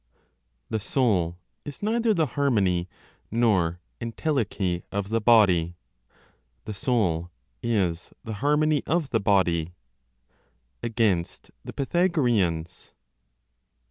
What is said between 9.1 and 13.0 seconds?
THE BODY; AGAINST THE PYTHAGOREANS.